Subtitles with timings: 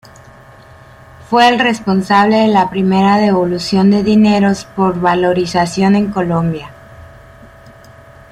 [1.29, 6.71] Fue el responsable de la primera devolución de dineros por valorización en Colombia.